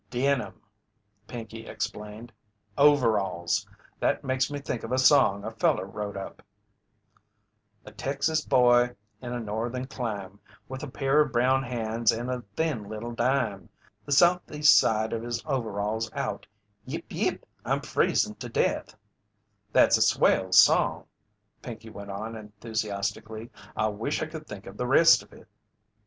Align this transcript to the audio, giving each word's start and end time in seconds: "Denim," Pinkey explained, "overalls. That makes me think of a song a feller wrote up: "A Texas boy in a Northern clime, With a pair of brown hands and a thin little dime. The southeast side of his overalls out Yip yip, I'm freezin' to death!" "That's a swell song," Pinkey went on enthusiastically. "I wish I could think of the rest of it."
"Denim," 0.09 0.59
Pinkey 1.27 1.67
explained, 1.67 2.33
"overalls. 2.75 3.67
That 3.99 4.23
makes 4.23 4.49
me 4.49 4.57
think 4.57 4.81
of 4.83 4.91
a 4.91 4.97
song 4.97 5.43
a 5.45 5.51
feller 5.51 5.85
wrote 5.85 6.17
up: 6.17 6.41
"A 7.85 7.91
Texas 7.91 8.43
boy 8.43 8.95
in 9.21 9.31
a 9.31 9.39
Northern 9.39 9.85
clime, 9.85 10.39
With 10.67 10.81
a 10.81 10.87
pair 10.89 11.21
of 11.21 11.31
brown 11.31 11.61
hands 11.61 12.11
and 12.11 12.31
a 12.31 12.41
thin 12.55 12.89
little 12.89 13.11
dime. 13.11 13.69
The 14.03 14.11
southeast 14.11 14.75
side 14.75 15.13
of 15.13 15.21
his 15.21 15.43
overalls 15.45 16.11
out 16.13 16.47
Yip 16.83 17.05
yip, 17.11 17.45
I'm 17.63 17.81
freezin' 17.81 18.33
to 18.39 18.49
death!" 18.49 18.95
"That's 19.71 19.97
a 19.97 20.01
swell 20.01 20.51
song," 20.51 21.05
Pinkey 21.61 21.91
went 21.91 22.09
on 22.09 22.35
enthusiastically. 22.35 23.51
"I 23.77 23.85
wish 23.89 24.23
I 24.23 24.25
could 24.25 24.47
think 24.47 24.65
of 24.65 24.77
the 24.77 24.87
rest 24.87 25.21
of 25.21 25.31
it." 25.31 25.47